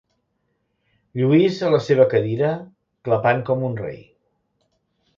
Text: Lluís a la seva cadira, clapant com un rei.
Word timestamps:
Lluís 1.19 1.59
a 1.69 1.71
la 1.77 1.81
seva 1.89 2.09
cadira, 2.15 2.51
clapant 3.09 3.47
com 3.51 3.71
un 3.71 3.81
rei. 3.87 4.05